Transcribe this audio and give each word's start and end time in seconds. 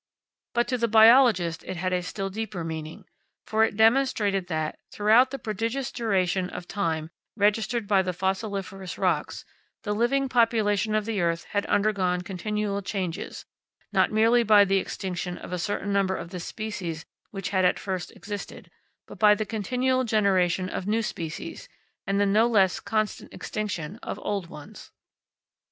But 0.55 0.67
to 0.69 0.79
the 0.79 0.87
biologist 0.87 1.63
it 1.63 1.77
had 1.77 1.93
a 1.93 2.01
still 2.01 2.31
deeper 2.31 2.63
meaning, 2.63 3.05
for 3.45 3.63
it 3.63 3.77
demonstrated 3.77 4.47
that, 4.47 4.79
throughout 4.91 5.29
the 5.29 5.37
prodigious 5.37 5.91
duration 5.91 6.49
of 6.49 6.67
time 6.67 7.11
registered 7.37 7.87
by 7.87 8.01
the 8.01 8.11
fossiliferous 8.11 8.97
rocks, 8.97 9.45
the 9.83 9.93
living 9.93 10.27
population 10.27 10.95
of 10.95 11.05
the 11.05 11.21
earth 11.21 11.43
had 11.51 11.67
undergone 11.67 12.23
continual 12.23 12.81
changes, 12.81 13.45
not 13.93 14.11
merely 14.11 14.41
by 14.41 14.65
the 14.65 14.77
extinction 14.77 15.37
of 15.37 15.53
a 15.53 15.59
certain 15.59 15.93
number 15.93 16.15
of 16.15 16.31
the 16.31 16.39
species 16.39 17.05
which 17.29 17.49
had 17.49 17.63
at 17.63 17.77
first 17.77 18.09
existed, 18.15 18.71
but 19.05 19.19
by 19.19 19.35
the 19.35 19.45
continual 19.45 20.03
generation 20.03 20.67
of 20.67 20.87
new 20.87 21.03
species, 21.03 21.69
and 22.07 22.19
the 22.19 22.25
no 22.25 22.47
less 22.47 22.79
constant 22.79 23.31
extinction 23.35 23.99
of 24.01 24.17
old 24.23 24.47
ones. 24.47 24.89